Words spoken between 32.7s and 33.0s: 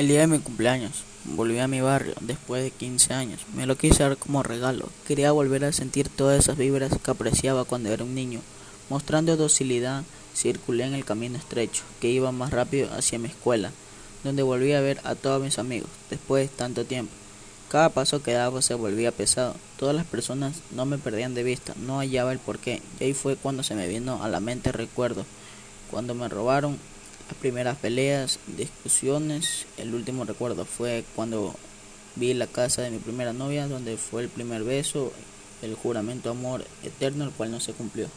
de mi